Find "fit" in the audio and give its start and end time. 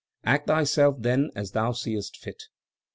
2.17-2.45